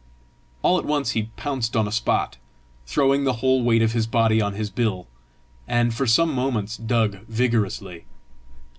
All 0.63 0.79
at 0.79 0.85
once 0.85 1.11
he 1.11 1.29
pounced 1.37 1.75
on 1.75 1.87
a 1.87 1.91
spot, 1.91 2.37
throwing 2.87 3.23
the 3.23 3.33
whole 3.45 3.61
weight 3.63 3.83
of 3.83 3.91
his 3.91 4.07
body 4.07 4.41
on 4.41 4.53
his 4.53 4.71
bill, 4.71 5.05
and 5.67 5.93
for 5.93 6.07
some 6.07 6.33
moments 6.33 6.75
dug 6.75 7.19
vigorously. 7.27 8.05